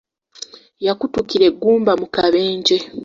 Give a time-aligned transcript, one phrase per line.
[0.85, 2.77] Yakutukira eggumba mu kabenje.